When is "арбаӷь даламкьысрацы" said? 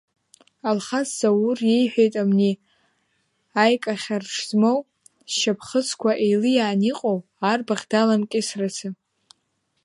7.51-8.87